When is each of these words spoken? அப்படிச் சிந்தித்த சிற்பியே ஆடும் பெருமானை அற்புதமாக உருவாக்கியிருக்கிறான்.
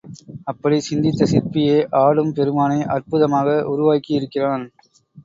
அப்படிச் 0.43 0.83
சிந்தித்த 0.83 1.25
சிற்பியே 1.25 1.75
ஆடும் 1.99 2.33
பெருமானை 2.33 2.79
அற்புதமாக 2.87 3.47
உருவாக்கியிருக்கிறான். 3.71 4.65